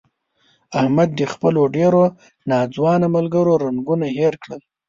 احمد 0.79 1.09
د 1.19 1.21
خپلو 1.33 1.61
ډېرو 1.75 2.03
ناځوانه 2.49 3.07
ملګرو 3.15 3.53
رنګون 3.65 4.01
هیر 4.17 4.33
کړل. 4.43 4.61